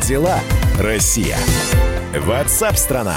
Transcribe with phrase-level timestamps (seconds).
[0.00, 0.38] Дела,
[0.78, 1.36] Россия?
[2.14, 3.16] Ватсап-страна!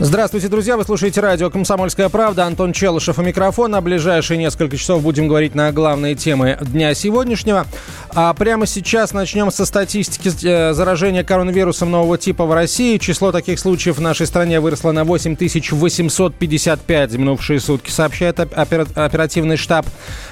[0.00, 0.76] Здравствуйте, друзья.
[0.76, 2.44] Вы слушаете радио «Комсомольская правда».
[2.44, 3.80] Антон Челышев у микрофона.
[3.80, 7.66] Ближайшие несколько часов будем говорить на главные темы дня сегодняшнего.
[8.10, 12.98] А прямо сейчас начнем со статистики э, заражения коронавирусом нового типа в России.
[12.98, 19.84] Число таких случаев в нашей стране выросло на 8855 за минувшие сутки, сообщает оперативный штаб.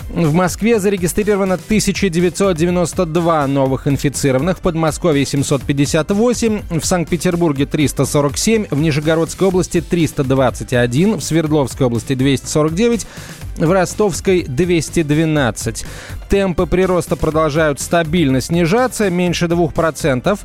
[0.09, 9.66] В Москве зарегистрировано 1992 новых инфицированных, в Подмосковье 758, в Санкт-Петербурге 347, в Нижегородской области
[9.66, 13.06] области 321, в Свердловской области 249,
[13.59, 15.87] в Ростовской 212.
[16.29, 20.38] Темпы прироста продолжают стабильно снижаться, меньше 2%.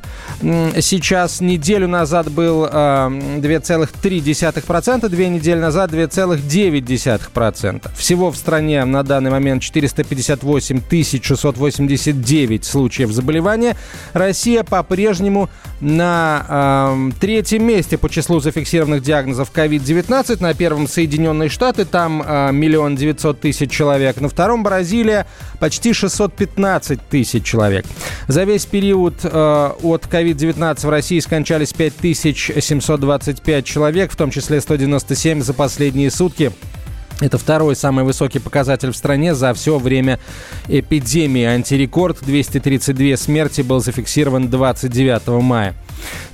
[0.81, 7.91] Сейчас неделю назад был 2,3%, две недели назад 2,9%.
[7.95, 10.81] Всего в стране на данный момент 458
[11.21, 13.76] 689 случаев заболевания.
[14.13, 20.41] Россия по-прежнему на э, третьем месте по числу зафиксированных диагнозов COVID-19.
[20.41, 24.21] На первом Соединенные Штаты, там э, миллион девятьсот тысяч человек.
[24.21, 25.26] На втором Бразилия
[25.59, 27.85] почти 615 тысяч человек.
[28.27, 35.41] За весь период э, от COVID-19 в России скончались 5725 человек, в том числе 197
[35.41, 36.51] за последние сутки.
[37.21, 40.19] Это второй самый высокий показатель в стране за все время
[40.67, 41.45] эпидемии.
[41.45, 45.75] Антирекорд 232 смерти был зафиксирован 29 мая.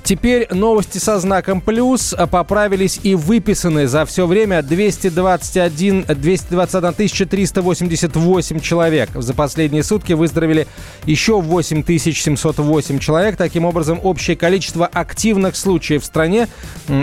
[0.02, 9.10] Теперь новости со знаком плюс поправились и выписаны за все время 221, 221 388 человек.
[9.14, 10.66] За последние сутки выздоровели
[11.04, 13.36] еще 8708 человек.
[13.36, 16.48] Таким образом, общее количество активных случаев в стране,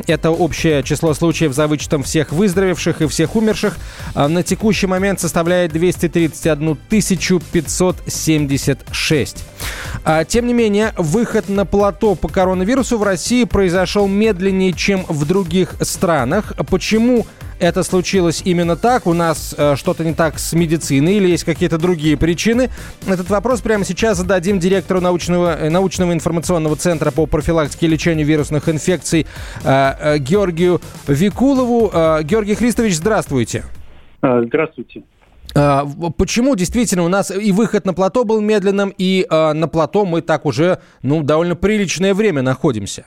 [0.08, 3.75] это общее число случаев за вычетом всех выздоровевших и всех умерших,
[4.14, 9.38] а, на текущий момент составляет 231 576.
[10.04, 15.25] А, тем не менее, выход на плато по коронавирусу в России произошел медленнее, чем в
[15.25, 16.53] других странах.
[16.69, 17.28] Почему
[17.60, 19.08] это случилось именно так?
[19.08, 22.70] У нас э, что-то не так с медициной или есть какие-то другие причины?
[23.08, 28.26] Этот вопрос прямо сейчас зададим директору научного, э, научного информационного центра по профилактике и лечению
[28.26, 29.26] вирусных инфекций
[29.64, 31.90] э, э, Георгию Викулову.
[31.94, 33.64] Э, Георгий Христович, здравствуйте.
[34.22, 35.04] А, здравствуйте.
[35.56, 35.86] А,
[36.18, 40.22] почему действительно у нас и выход на плато был медленным, и э, на плато мы
[40.22, 43.06] так уже ну, довольно приличное время находимся?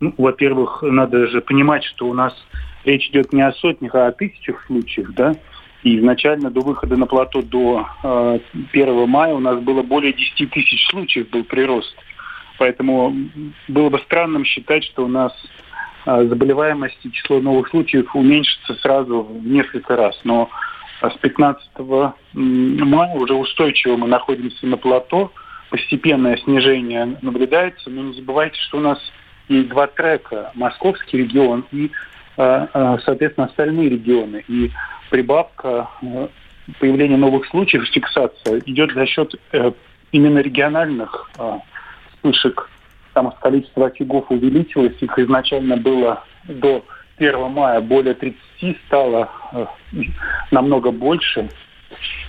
[0.00, 2.32] Ну, во-первых, надо же понимать, что у нас
[2.84, 5.34] речь идет не о сотнях, а о тысячах случаев, да?
[5.82, 8.38] И изначально до выхода на плато до э,
[8.72, 11.94] 1 мая у нас было более 10 тысяч случаев был прирост.
[12.58, 13.14] Поэтому
[13.68, 15.32] было бы странным считать, что у нас
[16.04, 20.20] э, заболеваемость и число новых случаев уменьшится сразу в несколько раз.
[20.24, 20.50] Но
[21.00, 21.70] с 15
[22.34, 25.32] мая уже устойчиво мы находимся на плато.
[25.70, 28.98] Постепенное снижение наблюдается, но не забывайте, что у нас
[29.48, 30.50] есть два трека.
[30.54, 32.19] Московский регион и, э, э,
[33.04, 34.44] соответственно, остальные регионы.
[34.48, 34.70] И
[35.10, 36.28] прибавка э,
[36.78, 39.34] появления новых случаев, фиксация идет за счет
[40.12, 41.30] именно региональных
[42.12, 42.68] вспышек.
[43.12, 46.84] Там количество очагов увеличилось, их изначально было до
[47.20, 48.36] 1 мая более 30
[48.86, 49.66] стало э,
[50.50, 51.48] намного больше.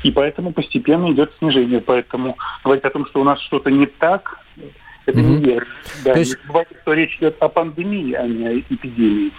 [0.03, 1.79] И поэтому постепенно идет снижение.
[1.79, 4.39] Поэтому говорить о том, что у нас что-то не так,
[5.05, 5.23] это mm-hmm.
[5.23, 5.73] неверно.
[6.03, 6.31] Да, То есть...
[6.31, 9.31] не забывайте, что речь идет о пандемии, а не о эпидемии.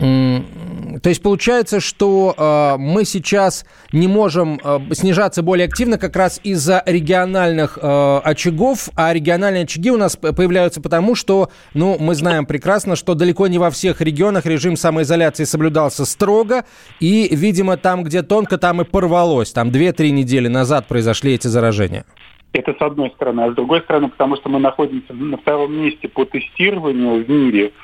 [0.00, 6.40] То есть получается, что э, мы сейчас не можем э, снижаться более активно как раз
[6.42, 12.46] из-за региональных э, очагов, а региональные очаги у нас появляются потому, что, ну, мы знаем
[12.46, 16.64] прекрасно, что далеко не во всех регионах режим самоизоляции соблюдался строго,
[16.98, 19.52] и, видимо, там, где тонко, там и порвалось.
[19.52, 22.04] Там 2-3 недели назад произошли эти заражения.
[22.52, 23.42] Это с одной стороны.
[23.42, 27.72] А с другой стороны, потому что мы находимся на втором месте по тестированию в мире–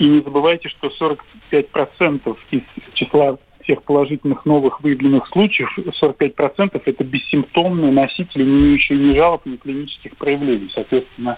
[0.00, 2.62] и не забывайте, что 45% из
[2.94, 9.56] числа всех положительных новых выявленных случаев, 45% это бессимптомные носители, не имеющие ни жалоб, ни
[9.56, 10.70] клинических проявлений.
[10.74, 11.36] Соответственно,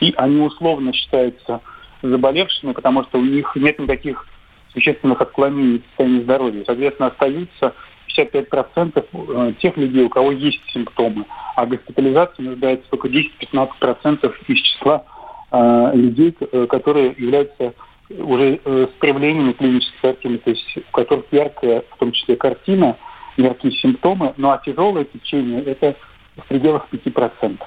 [0.00, 1.60] и они условно считаются
[2.02, 4.26] заболевшими, потому что у них нет никаких
[4.72, 6.64] существенных отклонений в состоянии здоровья.
[6.66, 7.74] Соответственно, остаются
[8.18, 15.04] 55% э, тех людей, у кого есть симптомы, а госпитализация нуждается только 10-15% из числа
[15.52, 17.74] э, людей, э, которые являются
[18.18, 22.96] уже э, с проявлениями клинической картины, то есть у которых яркая, в том числе картина,
[23.36, 25.96] яркие симптомы, ну а тяжелое течение– это
[26.36, 27.58] в пределах 5%.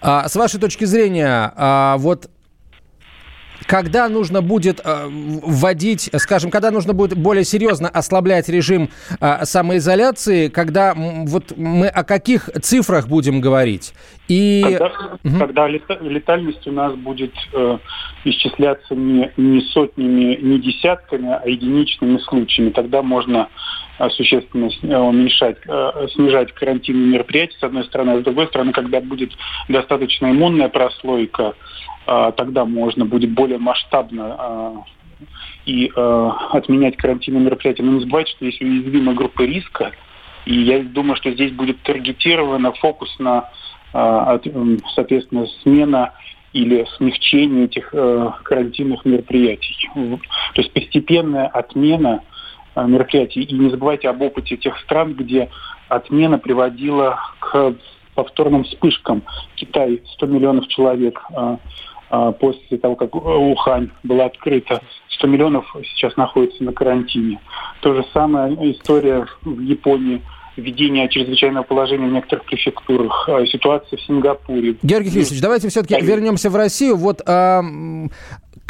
[0.00, 2.28] А, с вашей точки зрения, а, вот
[3.66, 8.90] когда нужно будет э, вводить, скажем, когда нужно будет более серьезно ослаблять режим
[9.20, 13.94] э, самоизоляции, когда вот мы о каких цифрах будем говорить?
[14.28, 14.62] И...
[14.62, 14.86] Когда,
[15.24, 15.38] угу.
[15.38, 17.78] когда летальность у нас будет э,
[18.24, 23.48] исчисляться не, не сотнями, не десятками, а единичными случаями, тогда можно
[24.08, 29.00] существенно э, уменьшать, э, снижать карантинные мероприятия, с одной стороны, а с другой стороны, когда
[29.00, 29.32] будет
[29.68, 31.54] достаточно иммунная прослойка,
[32.06, 34.84] а, тогда можно будет более масштабно а,
[35.66, 37.82] и а, отменять карантинные мероприятия.
[37.82, 39.92] Но не забывайте, что есть уязвимая группа риска,
[40.46, 43.50] и я думаю, что здесь будет таргетировано фокус на,
[43.92, 46.14] соответственно, смена
[46.54, 49.90] или смягчение этих карантинных мероприятий.
[49.94, 52.22] То есть постепенная отмена
[52.86, 53.42] мероприятий.
[53.42, 55.48] И не забывайте об опыте тех стран, где
[55.88, 57.74] отмена приводила к
[58.14, 59.22] повторным вспышкам.
[59.54, 61.22] Китай 100 миллионов человек
[62.10, 64.82] а, после того, как Ухань была открыта.
[65.10, 67.40] 100 миллионов сейчас находится на карантине.
[67.80, 70.20] То же самое история в Японии
[70.56, 74.76] введение чрезвычайного положения в некоторых префектурах, ситуация в Сингапуре.
[74.82, 76.96] Георгий Христович, давайте все-таки вернемся в Россию.
[76.96, 77.62] Вот а,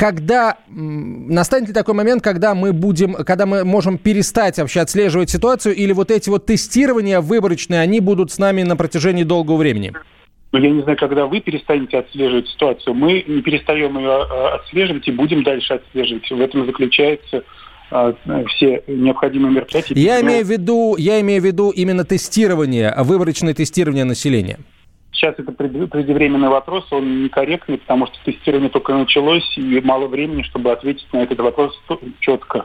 [0.01, 5.75] когда настанет ли такой момент, когда мы будем, когда мы можем перестать вообще отслеживать ситуацию,
[5.75, 9.93] или вот эти вот тестирования выборочные, они будут с нами на протяжении долгого времени?
[10.53, 12.95] Но я не знаю, когда вы перестанете отслеживать ситуацию.
[12.95, 16.31] Мы не перестаем ее а, отслеживать и будем дальше отслеживать.
[16.31, 17.45] В этом заключается
[17.91, 18.15] а,
[18.49, 19.93] все необходимые мероприятия.
[19.97, 24.61] Я имею в виду, я имею в виду именно тестирование, выборочное тестирование населения.
[25.21, 30.73] Сейчас это преждевременный вопрос, он некорректный, потому что тестирование только началось, и мало времени, чтобы
[30.73, 31.79] ответить на этот вопрос
[32.21, 32.65] четко.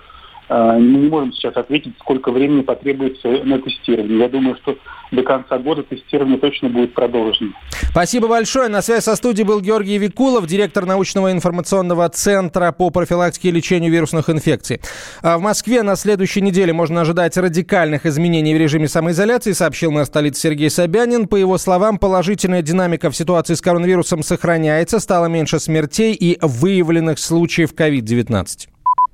[0.50, 4.20] Мы не можем сейчас ответить, сколько времени потребуется на тестирование.
[4.20, 4.78] Я думаю, что
[5.12, 7.52] до конца года тестирование точно будет продолжено.
[7.92, 8.68] Спасибо большое.
[8.70, 13.92] На связи со студией был Георгий Викулов, директор научного информационного центра по профилактике и лечению
[13.92, 14.82] вирусных инфекций.
[15.22, 20.06] А в Москве на следующей неделе можно ожидать радикальных изменений в режиме самоизоляции, сообщил мэр
[20.06, 21.28] столицы Сергей Собянин.
[21.28, 27.20] По его словам, положительная динамика в ситуации с коронавирусом сохраняется, стало меньше смертей и выявленных
[27.20, 28.68] случаев COVID-19.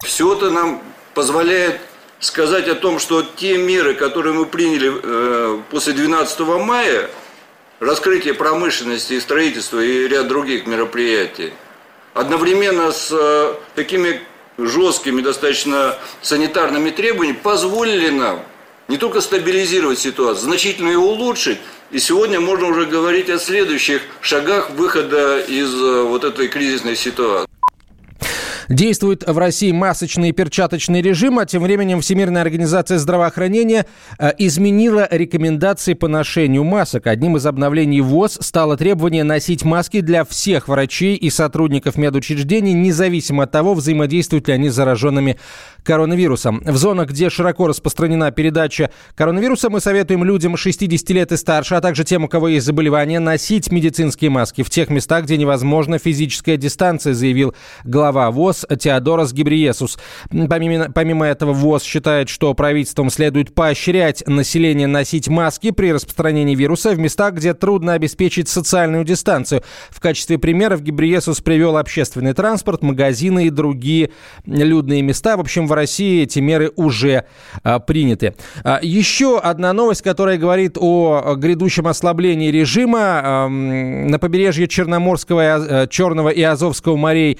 [0.03, 0.79] Все это нам
[1.13, 1.79] позволяет
[2.19, 7.09] сказать о том, что те меры, которые мы приняли э, после 12 мая,
[7.79, 11.51] раскрытие промышленности и строительства и ряд других мероприятий,
[12.13, 14.21] одновременно с э, такими
[14.57, 18.43] жесткими достаточно санитарными требованиями позволили нам
[18.87, 21.57] не только стабилизировать ситуацию, значительно ее улучшить.
[21.91, 27.50] И сегодня можно уже говорить о следующих шагах выхода из э, вот этой кризисной ситуации.
[28.71, 33.85] Действует в России масочный и перчаточный режим, а тем временем Всемирная организация здравоохранения
[34.17, 37.07] э, изменила рекомендации по ношению масок.
[37.07, 43.43] Одним из обновлений ВОЗ стало требование носить маски для всех врачей и сотрудников медучреждений, независимо
[43.43, 45.37] от того, взаимодействуют ли они с зараженными
[45.83, 46.61] коронавирусом.
[46.63, 51.81] В зонах, где широко распространена передача коронавируса, мы советуем людям 60 лет и старше, а
[51.81, 56.55] также тем, у кого есть заболевания, носить медицинские маски в тех местах, где невозможна физическая
[56.55, 57.53] дистанция, заявил
[57.83, 59.97] глава ВОЗ Теодорос Гибриесус.
[60.29, 66.91] Помимо, помимо этого, ВОЗ считает, что правительством следует поощрять население носить маски при распространении вируса
[66.91, 69.63] в местах, где трудно обеспечить социальную дистанцию.
[69.89, 74.11] В качестве примеров Гибриесус привел общественный транспорт, магазины и другие
[74.45, 75.37] людные места.
[75.37, 77.25] В общем, в России эти меры уже
[77.63, 78.35] а, приняты.
[78.63, 83.21] А, еще одна новость, которая говорит о грядущем ослаблении режима.
[83.23, 87.39] А, на побережье Черноморского, Черного и Азовского морей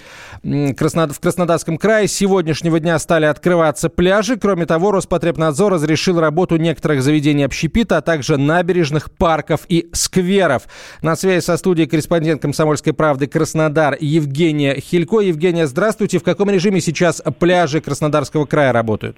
[0.77, 4.37] Краснодар в Краснодарском крае с сегодняшнего дня стали открываться пляжи.
[4.37, 10.63] Кроме того, Роспотребнадзор разрешил работу некоторых заведений общепита, а также набережных, парков и скверов.
[11.01, 15.19] На связи со студией корреспондент «Комсомольской правды» Краснодар Евгения Хилько.
[15.19, 16.19] Евгения, здравствуйте.
[16.19, 19.17] В каком режиме сейчас пляжи Краснодарского края работают?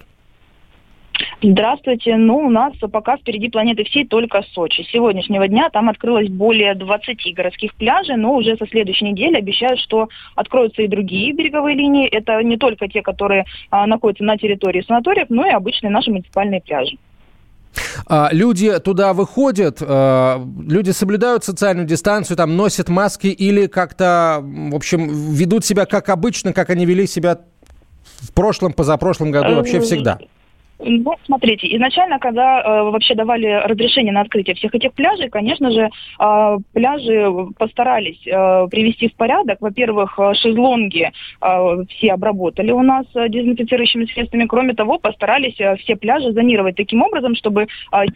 [1.46, 2.16] Здравствуйте.
[2.16, 4.82] Ну, у нас пока впереди планеты всей только Сочи.
[4.82, 9.78] С сегодняшнего дня там открылось более 20 городских пляжей, но уже со следующей недели обещают,
[9.80, 12.08] что откроются и другие береговые линии.
[12.08, 16.62] Это не только те, которые а, находятся на территории санаториев, но и обычные наши муниципальные
[16.62, 16.96] пляжи.
[18.06, 24.74] А, люди туда выходят, а, люди соблюдают социальную дистанцию, там носят маски или как-то, в
[24.74, 27.40] общем, ведут себя как обычно, как они вели себя
[28.20, 30.18] в прошлом, позапрошлом году, вообще всегда?
[30.80, 35.88] Ну, смотрите, изначально, когда э, вообще давали разрешение на открытие всех этих пляжей, конечно же,
[36.20, 39.58] э, пляжи постарались э, привести в порядок.
[39.60, 44.46] Во-первых, э, шезлонги э, все обработали у нас э, дезинфицирующими средствами.
[44.46, 47.66] Кроме того, постарались э, все пляжи зонировать таким образом, чтобы э,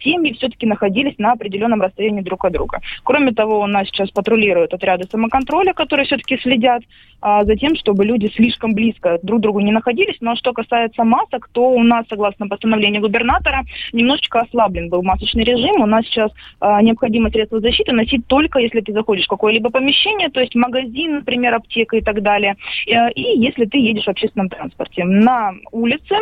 [0.01, 2.81] семьи все-таки находились на определенном расстоянии друг от друга.
[3.03, 6.81] Кроме того, у нас сейчас патрулируют отряды самоконтроля, которые все-таки следят
[7.21, 10.17] э, за тем, чтобы люди слишком близко друг к другу не находились.
[10.19, 15.81] Но что касается масок, то у нас, согласно постановления губернатора немножечко ослаблен был масочный режим.
[15.81, 20.29] У нас сейчас э, необходимо средства защиты носить только если ты заходишь в какое-либо помещение,
[20.29, 22.55] то есть магазин, например, аптека и так далее.
[22.87, 25.03] Э, и если ты едешь в общественном транспорте.
[25.05, 26.15] На улице,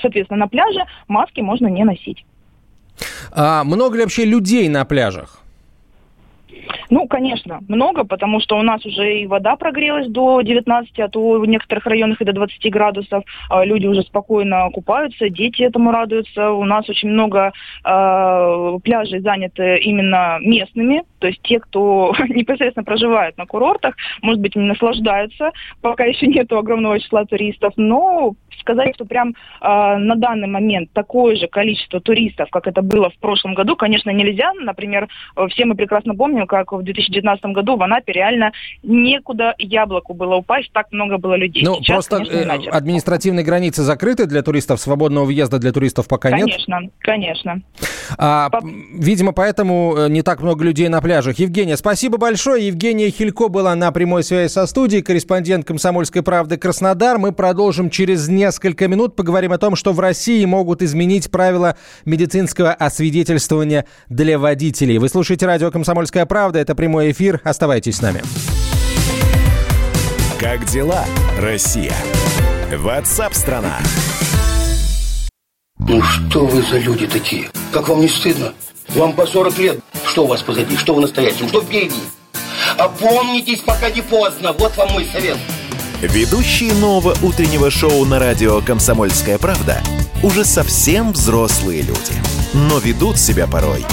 [0.00, 2.24] соответственно, на пляже маски можно не носить.
[3.32, 5.43] А много ли вообще людей на пляжах?
[6.90, 11.40] Ну, конечно, много, потому что у нас уже и вода прогрелась до 19, а то
[11.40, 13.24] в некоторых районах и до 20 градусов.
[13.48, 16.50] А люди уже спокойно купаются, дети этому радуются.
[16.50, 17.52] У нас очень много
[17.84, 24.54] э, пляжей заняты именно местными, то есть те, кто непосредственно проживает на курортах, может быть,
[24.54, 30.90] наслаждаются, пока еще нету огромного числа туристов, но сказать, что прям э, на данный момент
[30.92, 34.52] такое же количество туристов, как это было в прошлом году, конечно, нельзя.
[34.54, 35.08] Например,
[35.48, 40.70] все мы прекрасно помним, как в 2019 году в Анапе реально некуда яблоку было упасть,
[40.72, 41.64] так много было людей.
[41.64, 46.30] Ну, Сейчас, просто конечно, э, административные границы закрыты для туристов, свободного въезда для туристов пока
[46.30, 46.92] конечно, нет?
[47.00, 47.62] Конечно, конечно.
[48.18, 48.62] А, По...
[48.64, 51.38] Видимо, поэтому э, не так много людей на пляжах.
[51.38, 52.66] Евгения, спасибо большое.
[52.66, 57.18] Евгения Хилько была на прямой связи со студией, корреспондент «Комсомольской правды» Краснодар.
[57.18, 59.16] Мы продолжим через несколько минут.
[59.16, 64.98] Поговорим о том, что в России могут изменить правила медицинского освидетельствования для водителей.
[64.98, 66.33] Вы слушаете радио «Комсомольская правда».
[66.34, 67.40] Это прямой эфир.
[67.44, 68.22] Оставайтесь с нами.
[70.40, 71.04] Как дела,
[71.38, 71.94] Россия?
[72.76, 73.78] Ватсап-страна!
[75.78, 77.48] Ну что вы за люди такие?
[77.72, 78.52] Как вам не стыдно?
[78.88, 79.80] Вам по 40 лет.
[80.04, 80.76] Что у вас позади?
[80.76, 81.48] Что вы настоящем?
[81.48, 81.94] Что впереди?
[82.78, 84.52] Опомнитесь, пока не поздно.
[84.58, 85.38] Вот вам мой совет.
[86.02, 89.80] Ведущие нового утреннего шоу на радио «Комсомольская правда»
[90.22, 92.12] уже совсем взрослые люди.
[92.54, 93.84] Но ведут себя порой.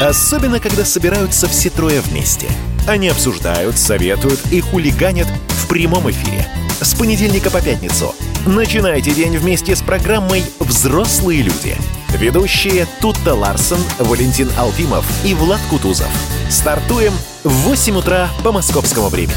[0.00, 2.48] Особенно, когда собираются все трое вместе.
[2.86, 6.46] Они обсуждают, советуют и хулиганят в прямом эфире.
[6.80, 8.14] С понедельника по пятницу.
[8.44, 11.76] Начинайте день вместе с программой «Взрослые люди».
[12.10, 16.10] Ведущие Тутта Ларсон, Валентин Алфимов и Влад Кутузов.
[16.50, 19.34] Стартуем в 8 утра по московскому времени.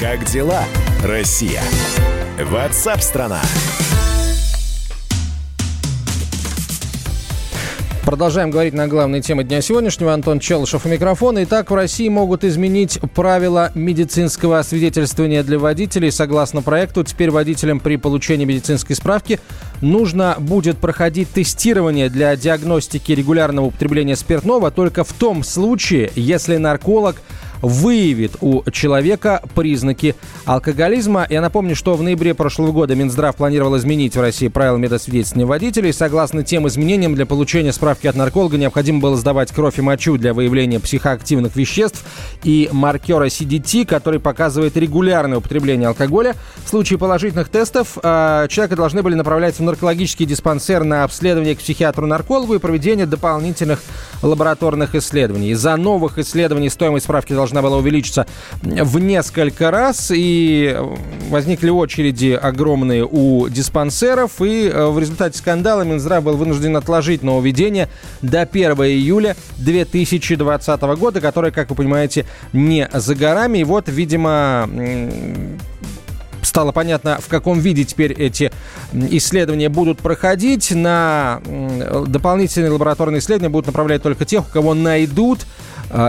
[0.00, 0.64] Как дела,
[1.04, 1.62] Россия?
[2.44, 3.42] Ватсап-страна!
[8.04, 10.14] Продолжаем говорить на главные темы дня сегодняшнего.
[10.14, 11.42] Антон Челышев у микрофона.
[11.42, 16.12] Итак, в России могут изменить правила медицинского освидетельствования для водителей.
[16.12, 19.40] Согласно проекту, теперь водителям при получении медицинской справки
[19.80, 27.16] нужно будет проходить тестирование для диагностики регулярного употребления спиртного только в том случае, если нарколог
[27.62, 31.26] выявит у человека признаки алкоголизма.
[31.28, 35.92] Я напомню, что в ноябре прошлого года Минздрав планировал изменить в России правила медосвидетельствования водителей.
[35.92, 40.34] Согласно тем изменениям, для получения справки от нарколога необходимо было сдавать кровь и мочу для
[40.34, 42.04] выявления психоактивных веществ
[42.44, 46.34] и маркера CDT, который показывает регулярное употребление алкоголя.
[46.64, 51.58] В случае положительных тестов э, человека должны были направлять в наркологический диспансер на обследование к
[51.58, 53.80] психиатру-наркологу и проведение дополнительных
[54.22, 55.50] лабораторных исследований.
[55.50, 58.26] Из-за новых исследований стоимость справки должна должна была увеличиться
[58.62, 60.76] в несколько раз, и
[61.30, 67.88] возникли очереди огромные у диспансеров, и э, в результате скандала Минздрав был вынужден отложить нововведение
[68.20, 73.58] до 1 июля 2020 года, которое, как вы понимаете, не за горами.
[73.58, 74.68] И вот, видимо,
[76.42, 78.52] стало понятно, в каком виде теперь эти
[78.92, 80.70] исследования будут проходить.
[80.70, 81.40] На
[82.06, 85.46] дополнительные лабораторные исследования будут направлять только тех, у кого найдут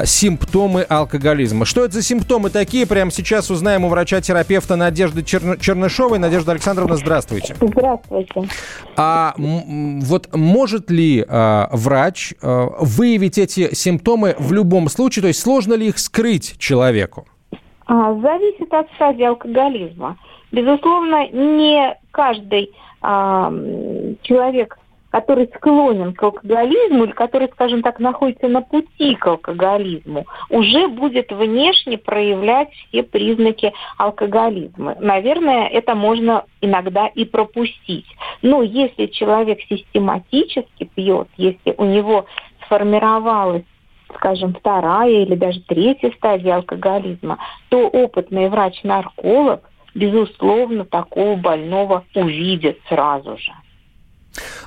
[0.05, 1.65] симптомы алкоголизма.
[1.65, 2.85] Что это за симптомы такие?
[2.85, 5.57] Прямо сейчас узнаем у врача-терапевта Надежды Черн...
[5.59, 6.19] Чернышовой.
[6.19, 7.55] Надежда Александровна, здравствуйте.
[7.59, 8.49] Здравствуйте.
[8.95, 15.21] А вот может ли а, врач а, выявить эти симптомы в любом случае?
[15.21, 17.27] То есть сложно ли их скрыть человеку?
[17.85, 20.17] А, зависит от стадии алкоголизма.
[20.51, 22.71] Безусловно, не каждый
[23.01, 23.51] а,
[24.21, 24.77] человек
[25.11, 31.31] который склонен к алкоголизму или который, скажем так, находится на пути к алкоголизму, уже будет
[31.31, 34.95] внешне проявлять все признаки алкоголизма.
[34.99, 38.07] Наверное, это можно иногда и пропустить.
[38.41, 42.25] Но если человек систематически пьет, если у него
[42.65, 43.63] сформировалась
[44.15, 47.37] скажем, вторая или даже третья стадия алкоголизма,
[47.69, 53.51] то опытный врач-нарколог, безусловно, такого больного увидит сразу же.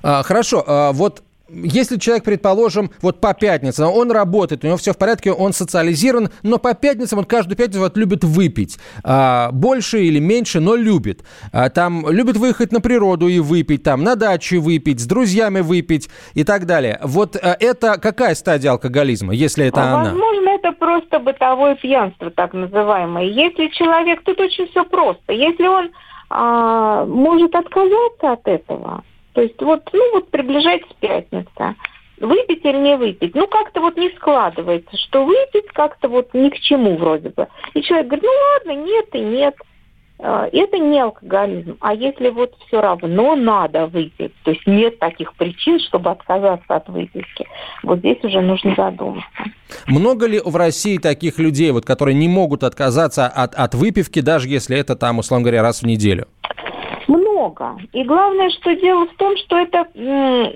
[0.02, 4.92] А, хорошо, а, вот если человек, предположим, вот по пятницам, он работает, у него все
[4.92, 8.78] в порядке, он социализирован, но по пятницам он каждую пятницу вот любит выпить.
[9.04, 11.24] А, больше или меньше, но любит.
[11.52, 16.08] А, там любит выехать на природу и выпить, там на даче выпить, с друзьями выпить
[16.34, 16.98] и так далее.
[17.02, 20.04] Вот а, это какая стадия алкоголизма, если это а, она?
[20.04, 23.24] Возможно, это просто бытовое пьянство, так называемое.
[23.24, 25.32] Если человек, тут очень все просто.
[25.32, 25.90] Если он
[26.30, 31.74] а, может отказаться от этого, то есть вот, ну вот приближается пятница.
[32.18, 33.34] Выпить или не выпить?
[33.34, 37.48] Ну, как-то вот не складывается, что выпить как-то вот ни к чему вроде бы.
[37.74, 39.56] И человек говорит, ну ладно, нет и нет.
[40.24, 41.76] А, это не алкоголизм.
[41.80, 46.88] А если вот все равно надо выпить, то есть нет таких причин, чтобы отказаться от
[46.88, 47.44] выпивки,
[47.82, 49.26] вот здесь уже нужно задуматься.
[49.88, 54.48] Много ли в России таких людей, вот, которые не могут отказаться от, от выпивки, даже
[54.48, 56.28] если это там, условно говоря, раз в неделю?
[57.42, 57.78] Много.
[57.92, 59.86] И главное, что дело в том, что это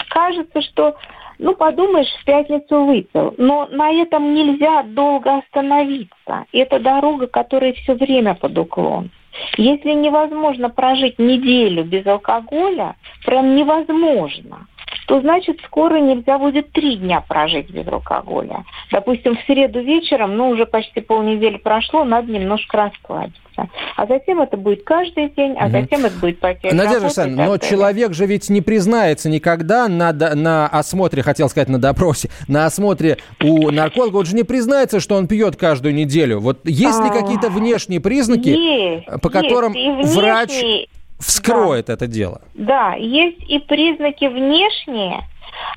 [0.09, 0.97] кажется, что,
[1.39, 3.35] ну, подумаешь, в пятницу выпил.
[3.39, 6.47] Но на этом нельзя долго остановиться.
[6.53, 9.11] Это дорога, которая все время под уклон.
[9.59, 14.67] Если невозможно прожить неделю без алкоголя, прям невозможно
[15.07, 18.65] то значит скоро нельзя будет три дня прожить без алкоголя.
[18.91, 23.41] Допустим, в среду вечером, ну уже почти полнедели прошло, надо немножко расслабиться.
[23.97, 27.71] А затем это будет каждый день, а затем это будет потеря Надежда Александровна, но далее.
[27.71, 33.17] человек же ведь не признается никогда на, на осмотре, хотел сказать на допросе, на осмотре
[33.43, 36.41] у нарколога, он же не признается, что он пьет каждую неделю.
[36.41, 40.15] Вот есть ли а, какие-то внешние признаки, есть, по которым есть.
[40.15, 40.87] врач
[41.19, 41.95] вскроет да.
[41.95, 42.41] это дело.
[42.55, 45.25] Да, есть и признаки внешние.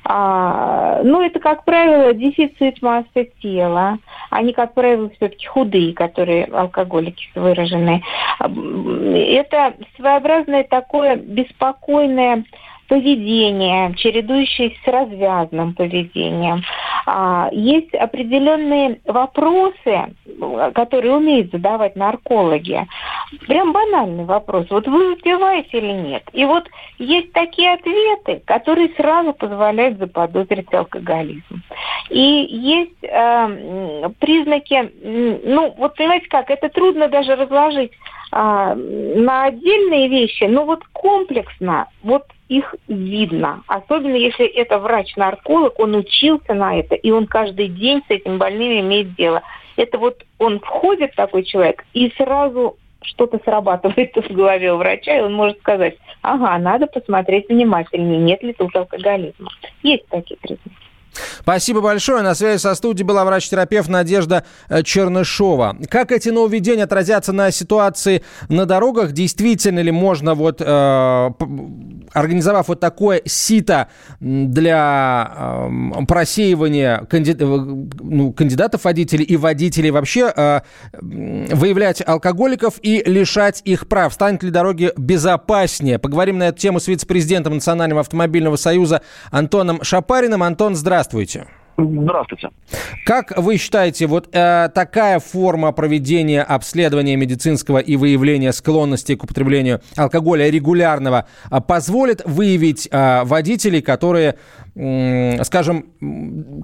[0.04, 3.98] А, ну, это, как правило, дефицит массы тела.
[4.30, 8.02] Они, как правило, все-таки худые, которые алкоголики выражены.
[8.38, 12.44] Это своеобразное такое беспокойное
[12.88, 16.62] поведение, чередующееся с развязным поведением.
[17.12, 20.14] А, есть определенные вопросы,
[20.74, 22.86] которые умеют задавать наркологи.
[23.48, 24.66] Прям банальный вопрос.
[24.70, 26.22] Вот вы выпиваете или нет?
[26.32, 31.62] И вот есть такие ответы, которые сразу позволяют заподозрить алкоголизм.
[32.10, 37.90] И есть э, признаки, ну вот понимаете как, это трудно даже разложить
[38.32, 43.62] а, на отдельные вещи, но вот комплексно, вот их видно.
[43.66, 48.80] Особенно если это врач-нарколог, он учился на это, и он каждый день с этим больным
[48.80, 49.42] имеет дело.
[49.76, 55.22] Это вот он входит, такой человек, и сразу что-то срабатывает в голове у врача, и
[55.22, 59.50] он может сказать, ага, надо посмотреть внимательнее, нет ли тут алкоголизма.
[59.82, 60.89] Есть такие признаки.
[61.40, 62.22] Спасибо большое.
[62.22, 65.76] На связи со студией была врач-терапевт Надежда э, Чернышова.
[65.88, 69.12] Как эти нововведения отразятся на ситуации на дорогах?
[69.12, 71.30] Действительно ли можно, вот, э,
[72.12, 73.88] организовав вот такое сито
[74.20, 77.36] для э, просеивания канди...
[77.38, 80.60] Э, ну, кандидатов водителей и водителей вообще, э,
[80.92, 84.12] выявлять алкоголиков и лишать их прав?
[84.12, 85.98] Станет ли дороги безопаснее?
[85.98, 90.42] Поговорим на эту тему с вице-президентом Национального автомобильного союза Антоном Шапариным.
[90.42, 90.99] Антон, здравствуйте.
[91.00, 91.46] Здравствуйте.
[91.78, 92.50] Здравствуйте.
[93.06, 99.80] Как вы считаете, вот э, такая форма проведения обследования медицинского и выявления склонности к употреблению
[99.96, 104.36] алкоголя регулярного э, позволит выявить э, водителей, которые,
[104.74, 105.86] э, скажем,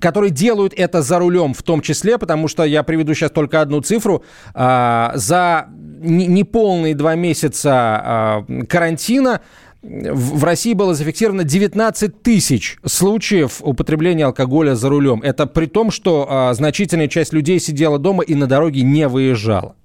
[0.03, 3.81] которые делают это за рулем в том числе, потому что я приведу сейчас только одну
[3.81, 4.23] цифру.
[4.55, 5.69] Э, за
[6.03, 9.41] неполные два месяца э, карантина
[9.89, 15.21] в России было зафиксировано 19 тысяч случаев употребления алкоголя за рулем.
[15.23, 19.77] Это при том, что а, значительная часть людей сидела дома и на дороге не выезжала.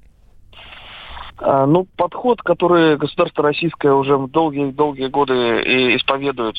[1.41, 6.56] А, ну, подход, который государство российское уже долгие-долгие годы исповедует,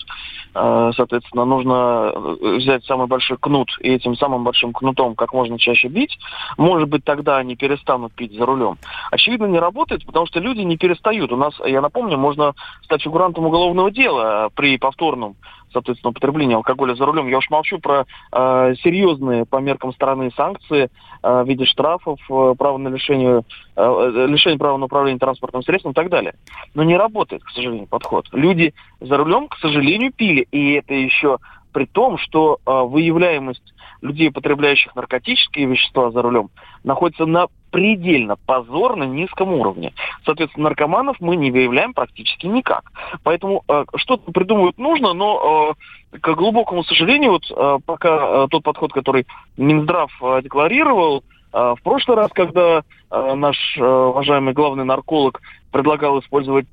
[0.55, 5.57] а, соответственно, нужно э, взять самый большой кнут и этим самым большим кнутом как можно
[5.57, 6.19] чаще бить.
[6.59, 8.77] Может быть, тогда они перестанут пить за рулем.
[9.13, 11.31] Очевидно, не работает, потому что люди не перестают.
[11.31, 15.37] У нас, я напомню, можно стать фигурантом уголовного дела при повторном
[15.73, 17.29] соответственно, употребление алкоголя за рулем.
[17.29, 20.91] Я уж молчу про э, серьезные по меркам страны санкции
[21.23, 23.43] э, в виде штрафов, э, право на лишение,
[23.77, 26.35] э, лишение права на управление транспортным средством и так далее.
[26.75, 28.27] Но не работает, к сожалению, подход.
[28.33, 30.47] Люди за рулем, к сожалению, пили.
[30.51, 31.39] И это еще
[31.73, 36.51] при том, что э, выявляемость людей, потребляющих наркотические вещества за рулем,
[36.85, 39.93] находится на предельно позорно низком уровне.
[40.25, 42.93] Соответственно, наркоманов мы не выявляем практически никак.
[43.25, 45.75] Поэтому э, что-то придумывать нужно, но
[46.13, 51.75] э, к глубокому сожалению, вот э, пока э, тот подход, который Минздрав э, декларировал, э,
[51.79, 55.41] в прошлый раз, когда э, наш э, уважаемый главный нарколог
[55.73, 56.67] предлагал использовать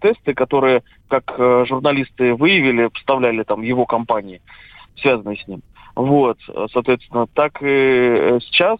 [0.00, 1.34] тесты, которые, как
[1.66, 4.40] журналисты выявили, поставляли там его компании,
[4.96, 5.60] связанные с ним.
[5.94, 6.38] Вот,
[6.72, 8.78] соответственно, так и сейчас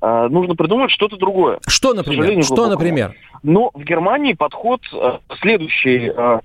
[0.00, 1.58] нужно придумать что-то другое.
[1.66, 2.42] Что, например?
[2.44, 3.14] Что, например?
[3.42, 6.12] Но в Германии подход э, следующий.
[6.14, 6.40] Э,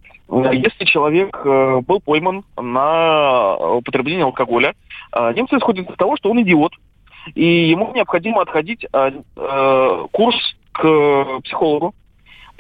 [0.53, 4.73] если человек э, был пойман на употребление алкоголя,
[5.13, 6.73] э, немцы исходят из того, что он идиот,
[7.35, 10.37] и ему необходимо отходить э, э, курс
[10.71, 11.93] к психологу,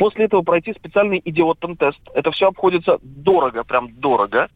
[0.01, 1.99] После этого пройти специальный идиот-тест.
[2.15, 4.49] Это все обходится дорого, прям дорого.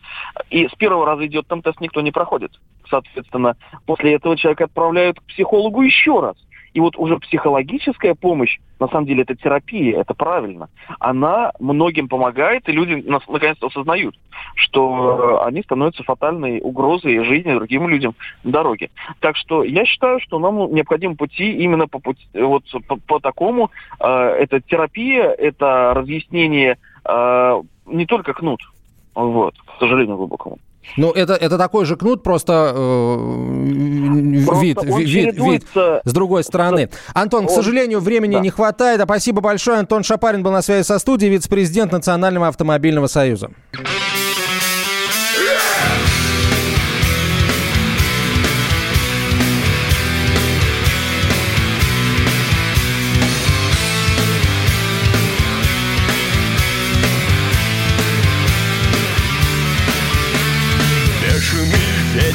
[0.49, 2.60] И с первого раза идиот-тест никто не проходит.
[2.89, 3.55] Соответственно,
[3.86, 6.36] после этого человека отправляют к психологу еще раз.
[6.75, 10.67] И вот уже психологическая помощь, на самом деле это терапия, это правильно,
[10.99, 14.19] она многим помогает, и люди наконец-то осознают,
[14.55, 18.89] что они становятся фатальной угрозой жизни другим людям на дороге.
[19.21, 23.71] Так что я считаю, что нам необходимо пути именно по, пути, вот, по, по такому.
[24.01, 28.59] Э, это терапия, это разъяснение э, не только кнут,
[29.13, 30.57] вот, к сожалению, глубокому.
[30.97, 35.65] Ну, это, это такой же кнут, просто, э, просто вид, вид, вид
[36.03, 36.89] с другой стороны.
[37.13, 37.47] Антон, он...
[37.47, 38.39] к сожалению, времени да.
[38.39, 39.01] не хватает.
[39.01, 39.79] А спасибо большое.
[39.79, 43.51] Антон Шапарин был на связи со студией, вице-президент Национального автомобильного союза.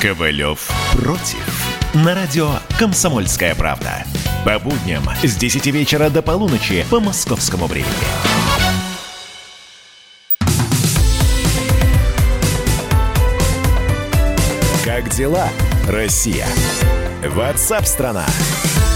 [0.00, 1.66] Ковалев против.
[1.94, 4.04] На радио «Комсомольская правда».
[4.44, 7.90] По будням с 10 вечера до полуночи по московскому времени.
[14.84, 15.48] Как дела,
[15.88, 16.46] Россия?
[17.22, 18.26] Ватсап-страна!
[18.26, 18.95] страна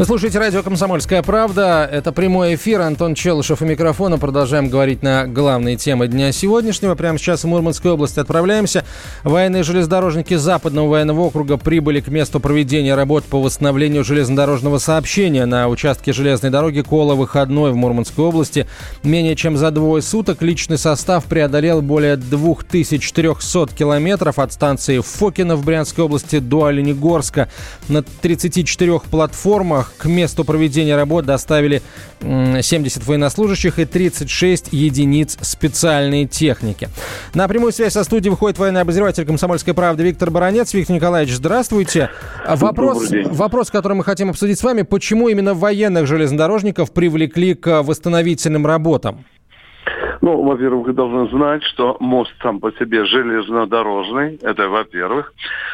[0.00, 1.86] Вы слушаете радио «Комсомольская правда».
[1.92, 2.80] Это прямой эфир.
[2.80, 4.16] Антон Челышев у микрофона.
[4.16, 6.94] Продолжаем говорить на главные темы дня сегодняшнего.
[6.94, 8.86] Прямо сейчас в Мурманской области отправляемся.
[9.24, 15.68] Военные железнодорожники Западного военного округа прибыли к месту проведения работ по восстановлению железнодорожного сообщения на
[15.68, 18.66] участке железной дороги Кола-Выходной в Мурманской области.
[19.02, 25.64] Менее чем за двое суток личный состав преодолел более 2300 километров от станции Фокина в
[25.66, 27.50] Брянской области до Оленегорска.
[27.90, 31.82] На 34 платформах к месту проведения работ доставили
[32.20, 36.88] 70 военнослужащих и 36 единиц специальной техники.
[37.34, 40.72] На прямую связь со студией выходит военный обозреватель «Комсомольской правды» Виктор Баранец.
[40.74, 42.10] Виктор Николаевич, здравствуйте.
[42.46, 44.82] Вопрос, вопрос, который мы хотим обсудить с вами.
[44.82, 49.24] Почему именно военных железнодорожников привлекли к восстановительным работам?
[50.22, 55.32] Ну, во-первых, вы должны знать, что мост сам по себе железнодорожный, это во-первых.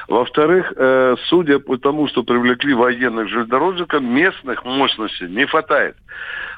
[0.08, 5.96] Во-вторых, э, судя по тому, что привлекли военных железнодорожников, местных мощностей не хватает.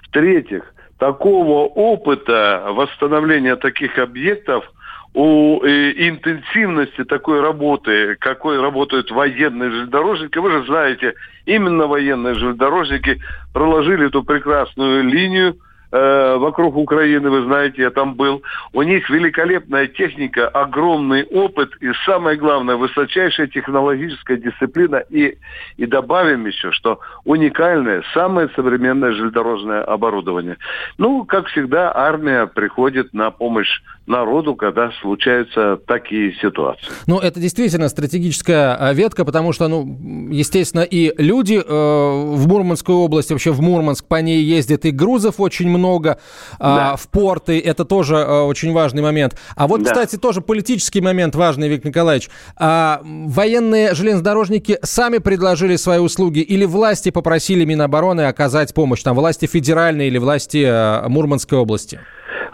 [0.02, 0.64] В-третьих,
[0.98, 4.70] такого опыта восстановления таких объектов
[5.14, 11.14] у э, интенсивности такой работы, какой работают военные железнодорожники, вы же знаете,
[11.46, 13.18] именно военные железнодорожники
[13.54, 15.56] проложили эту прекрасную линию
[15.90, 18.42] э, вокруг Украины, вы знаете, я там был.
[18.72, 24.96] У них великолепная техника, огромный опыт и, самое главное, высочайшая технологическая дисциплина.
[25.10, 25.38] И,
[25.76, 30.56] и добавим еще, что уникальное, самое современное железнодорожное оборудование.
[30.98, 36.86] Ну, как всегда, армия приходит на помощь народу, когда случаются такие ситуации.
[37.06, 42.94] Ну, это действительно стратегическая а, ветка, потому что, ну, естественно, и люди э, в Мурманской
[42.94, 46.96] области, вообще в Мурманск по ней ездят, и грузов очень много э, да.
[46.96, 49.36] в порты, это тоже э, очень важный момент.
[49.56, 49.90] А вот, да.
[49.90, 52.30] кстати, тоже политический момент важный, Виктор Николаевич.
[52.56, 59.46] А, военные железнодорожники сами предложили свои услуги или власти попросили Минобороны оказать помощь, там, власти
[59.46, 62.00] федеральные или власти э, Мурманской области?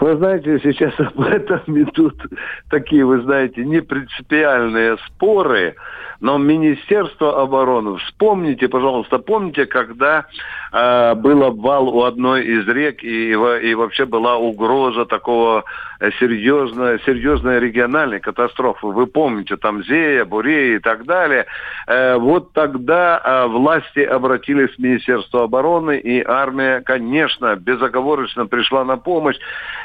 [0.00, 2.20] Вы знаете, сейчас об этом идут
[2.70, 5.76] такие, вы знаете, непринципиальные споры,
[6.20, 10.26] но Министерство обороны, вспомните, пожалуйста, помните, когда
[10.74, 15.64] э, был обвал у одной из рек и, и вообще была угроза такого
[16.18, 18.87] серьезной, серьезной региональной катастрофы.
[18.87, 21.46] Вы помните, там Зея, Бурея и так далее.
[21.87, 28.96] Э, вот тогда э, власти обратились в Министерство обороны, и армия, конечно, безоговорочно пришла на
[28.96, 29.37] помощь.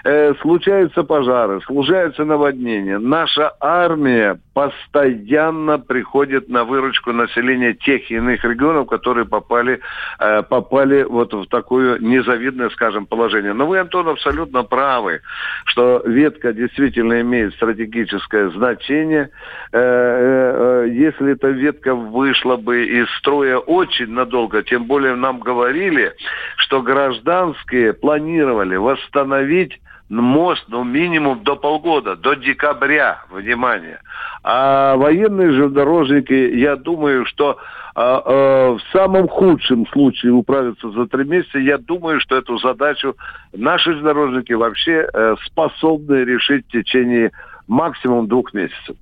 [0.04, 3.00] Э, случаются пожары, случаются наводнения.
[3.00, 9.80] Наша армия постоянно приходит на выручку населения тех и иных регионов, которые попали,
[10.20, 13.54] э, попали вот в такое незавидное, скажем, положение.
[13.54, 15.22] Но вы, Антон, абсолютно правы,
[15.64, 19.30] что ветка действительно имеет стратегическое значение.
[19.72, 26.12] Э, э, если эта ветка вышла бы из строя очень надолго, тем более нам говорили,
[26.58, 34.00] что гражданские планировали восстановить мост, ну, минимум до полгода, до декабря, внимание.
[34.44, 37.58] А военные железнодорожники, я думаю, что
[37.96, 43.16] а, а, в самом худшем случае управиться за три месяца, я думаю, что эту задачу
[43.54, 47.32] наши железнодорожники вообще э, способны решить в течение
[47.68, 48.96] максимум двух месяцев.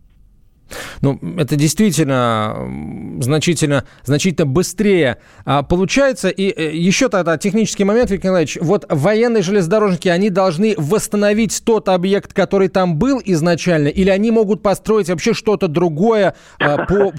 [1.01, 2.55] Ну, это действительно
[3.19, 6.29] значительно, значительно быстрее а, получается.
[6.29, 8.57] И э, еще тогда технический момент, Виктор Николаевич.
[8.61, 14.61] Вот военные железнодорожники, они должны восстановить тот объект, который там был изначально, или они могут
[14.61, 17.11] построить вообще что-то другое а, по,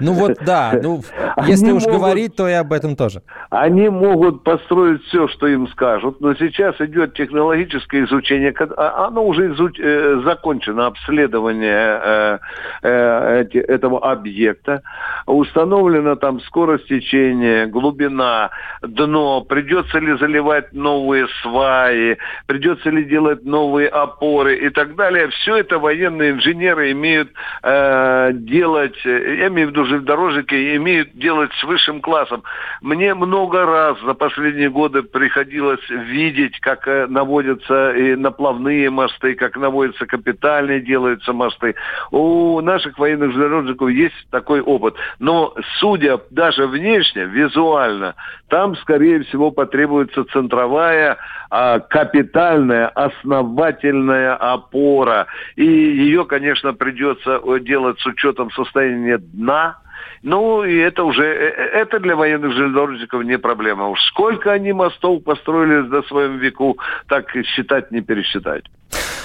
[0.00, 0.78] Ну вот, да.
[0.82, 1.02] Ну,
[1.46, 3.22] если уж говорить, то и об этом тоже.
[3.50, 8.54] Они могут построить все, что им скажут, но сейчас идет технологическое изучение.
[8.76, 12.38] А, оно уже э, закончено, обследование
[12.82, 14.82] э, Э, этого объекта.
[15.26, 18.50] Установлена там скорость течения, глубина,
[18.82, 25.28] дно, придется ли заливать новые сваи, придется ли делать новые опоры и так далее.
[25.28, 27.30] Все это военные инженеры имеют
[27.62, 32.42] э, делать, я имею в виду железнодорожники, имеют делать с высшим классом.
[32.80, 39.56] Мне много раз за последние годы приходилось видеть, как э, наводятся и наплавные мосты, как
[39.56, 41.74] наводятся капитальные делаются мосты.
[42.10, 44.94] У наших военных железнодорожников есть такой опыт.
[45.18, 48.14] Но судя даже внешне, визуально,
[48.48, 51.16] там, скорее всего, потребуется центровая
[51.50, 55.26] а, капитальная, основательная опора.
[55.56, 59.78] И ее, конечно, придется э, делать с учетом состояния дна,
[60.22, 63.88] ну, и это уже, э, э, это для военных железнодорожников не проблема.
[63.88, 66.78] Уж сколько они мостов построили за своем веку,
[67.08, 68.64] так считать не пересчитать.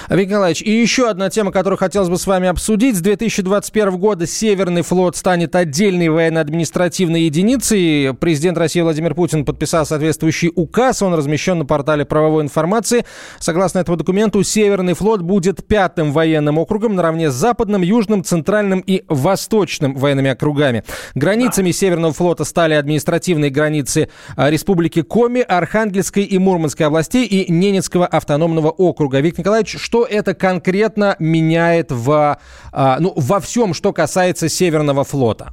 [0.09, 2.97] Виктор Николаевич, и еще одна тема, которую хотелось бы с вами обсудить.
[2.97, 8.13] С 2021 года Северный флот станет отдельной военно-административной единицей.
[8.13, 11.01] Президент России Владимир Путин подписал соответствующий указ.
[11.01, 13.05] Он размещен на портале правовой информации.
[13.39, 19.03] Согласно этому документу, Северный флот будет пятым военным округом наравне с Западным, Южным, Центральным и
[19.07, 20.83] Восточным военными округами.
[21.15, 28.05] Границами Северного флота стали административные границы а, Республики Коми, Архангельской и Мурманской областей и Ненецкого
[28.05, 29.19] автономного округа.
[29.19, 32.39] Виктор Николаевич, что это конкретно меняет в,
[32.71, 35.49] а, ну, во всем, что касается Северного флота?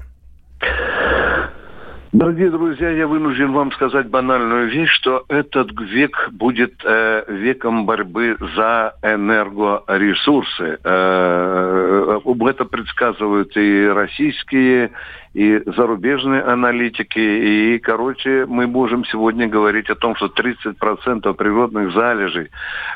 [2.12, 8.38] Дорогие друзья, я вынужден вам сказать банальную вещь, что этот век будет э, веком борьбы
[8.56, 10.78] за энергоресурсы.
[10.82, 14.90] Э, это предсказывают и российские,
[15.34, 17.18] и зарубежные аналитики.
[17.18, 22.50] И, короче, мы можем сегодня говорить о том, что 30% природных залежей,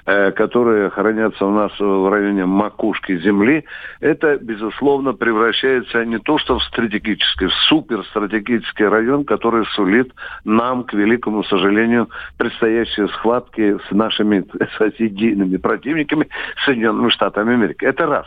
[0.07, 3.65] э, которые хранятся у нас в районе макушки Земли,
[4.01, 10.13] это, безусловно, превращается не то что в стратегический, в суперстратегический район, который сулит
[10.45, 14.45] нам, к великому сожалению, предстоящие схватки с нашими
[14.79, 16.29] соседейными противниками
[16.65, 17.85] Соединенными Штатами Америки.
[17.85, 18.27] Это раз.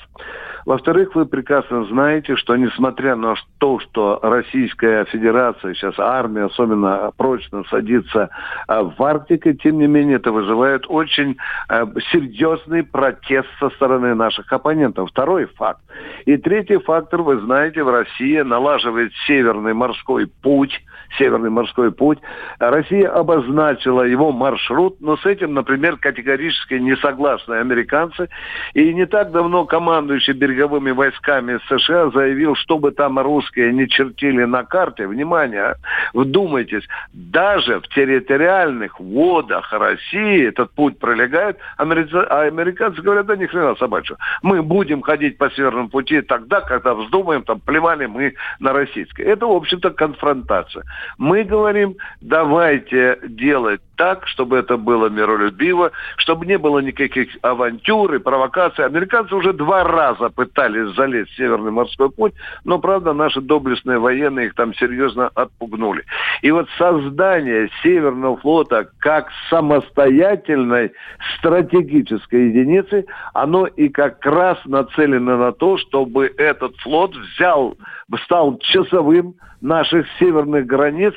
[0.68, 7.64] Во-вторых, вы прекрасно знаете, что несмотря на то, что Российская Федерация, сейчас армия особенно прочно
[7.70, 8.30] садится
[8.68, 11.38] э, в Арктике, тем не менее это вызывает очень
[11.70, 15.10] э, серьезный протест со стороны наших оппонентов.
[15.10, 15.80] Второй факт.
[16.26, 20.84] И третий фактор, вы знаете, в России налаживает Северный морской путь,
[21.18, 22.20] Северный морской путь.
[22.60, 28.28] Россия обозначила его маршрут, но с этим, например, категорически не согласны американцы.
[28.74, 34.44] И не так давно командующий береговым береговыми войсками США заявил, чтобы там русские не чертили
[34.44, 35.76] на карте, внимание,
[36.14, 43.76] вдумайтесь, даже в территориальных водах России этот путь пролегает, а американцы говорят, да ни хрена
[43.76, 44.18] собачьего.
[44.42, 49.24] Мы будем ходить по северному пути тогда, когда вздумаем, там плевали мы на российское.
[49.24, 50.84] Это, в общем-то, конфронтация.
[51.18, 58.20] Мы говорим, давайте делать так, чтобы это было миролюбиво, чтобы не было никаких авантюр и
[58.20, 58.86] провокаций.
[58.86, 62.34] Американцы уже два раза пытались залезть в Северный морской путь,
[62.64, 66.04] но, правда, наши доблестные военные их там серьезно отпугнули.
[66.42, 70.92] И вот создание Северного флота как самостоятельной
[71.38, 77.76] стратегической единицы, оно и как раз нацелено на то, чтобы этот флот взял,
[78.24, 81.14] стал часовым наших северных границ,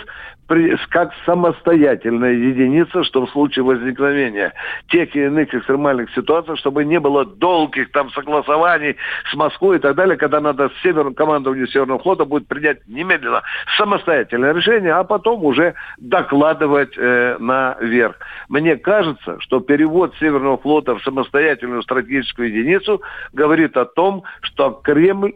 [0.88, 4.52] как самостоятельная единица, что в случае возникновения
[4.88, 8.96] тех или иных экстремальных ситуаций, чтобы не было долгих там согласований
[9.30, 13.42] с Москвой и так далее, когда надо с северным командованию Северного флота будет принять немедленно
[13.76, 18.16] самостоятельное решение, а потом уже докладывать э, наверх.
[18.48, 23.00] Мне кажется, что перевод Северного флота в самостоятельную стратегическую единицу
[23.32, 25.34] говорит о том, что Кремль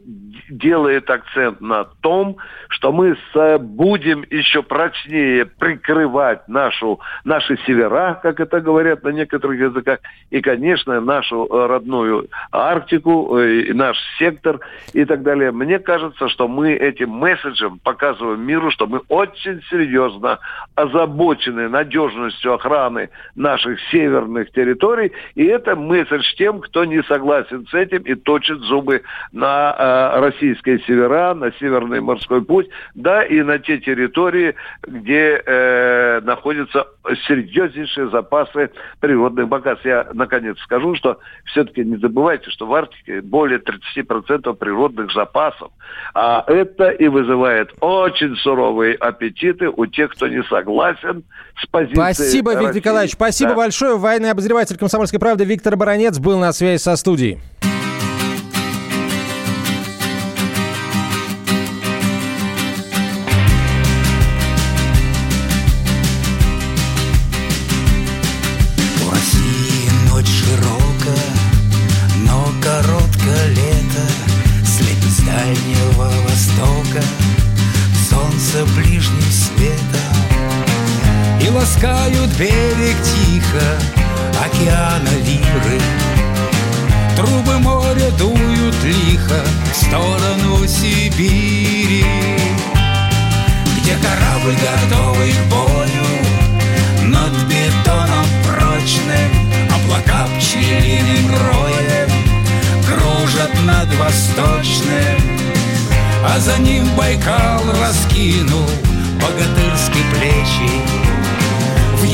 [0.48, 2.37] делает акцент на том,
[2.68, 9.08] что мы с, будем еще прочь прочнее прикрывать нашу, наши севера, как это говорят на
[9.08, 9.98] некоторых языках,
[10.30, 14.60] и, конечно, нашу э, родную Арктику, э, наш сектор
[14.92, 15.52] и так далее.
[15.52, 20.38] Мне кажется, что мы этим месседжем показываем миру, что мы очень серьезно
[20.74, 28.02] озабочены надежностью охраны наших северных территорий, и это месседж тем, кто не согласен с этим
[28.02, 33.78] и точит зубы на э, российские севера, на Северный морской путь, да, и на те
[33.78, 34.54] территории,
[34.94, 36.87] где э, находятся
[37.26, 39.85] серьезнейшие запасы природных богатств.
[39.85, 45.72] Я, наконец, скажу, что все-таки не забывайте, что в Арктике более 30% природных запасов.
[46.14, 51.24] А это и вызывает очень суровые аппетиты у тех, кто не согласен
[51.61, 52.80] с позицией Спасибо, Виктор России.
[52.80, 53.12] Николаевич.
[53.12, 53.57] Спасибо да.
[53.57, 53.98] большое.
[53.98, 57.38] Военный обозреватель «Комсомольской правды» Виктор Баранец был на связи со студией.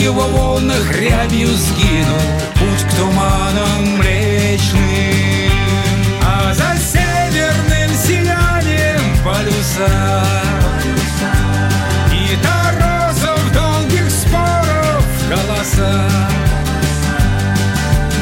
[0.01, 4.81] Его волнах рябью сгинул Путь к туманам млечным.
[6.23, 10.25] А за северным сиянием полюса.
[12.13, 16.09] И торосов долгих споров голоса.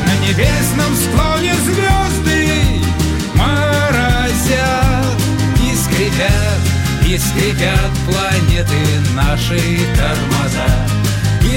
[0.06, 2.82] На небесном склоне звезды
[3.34, 5.16] морозят
[5.62, 6.60] И скрипят,
[7.06, 8.80] и скрипят планеты
[9.14, 10.47] наши тормоза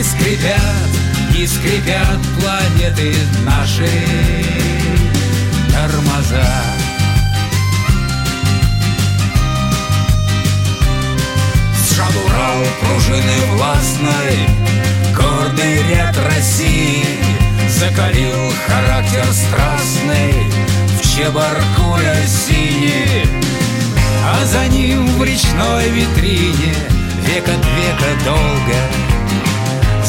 [0.01, 0.89] и скрипят,
[1.37, 3.13] и скрипят планеты
[3.45, 3.87] наши
[5.71, 6.43] тормоза.
[11.75, 11.99] С
[13.11, 14.47] вершины властной
[15.15, 17.05] Гордый ряд России
[17.69, 20.33] Закалил характер страстный
[20.97, 23.27] В чебаркуля синий
[24.25, 26.73] А за ним в речной витрине
[27.23, 29.10] Век от века долго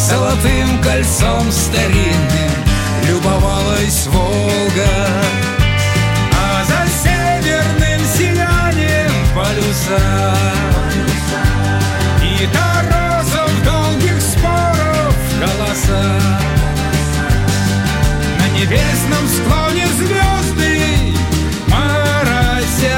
[0.09, 2.51] Золотым кольцом старинным
[3.07, 5.07] Любовалась Волга.
[6.37, 10.37] А за северным сиянием полюса.
[12.21, 16.21] И торосов долгих споров голоса.
[18.39, 21.15] На небесном склоне звезды
[21.69, 22.91] моросят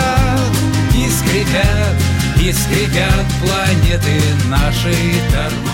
[0.95, 1.97] И скрипят,
[2.41, 4.95] и скрипят планеты наши
[5.31, 5.74] тормоза